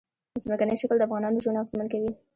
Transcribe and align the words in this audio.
ځمکنی 0.43 0.75
شکل 0.81 0.97
د 0.99 1.03
افغانانو 1.07 1.41
ژوند 1.43 1.59
اغېزمن 1.59 1.87
کوي. 1.93 2.11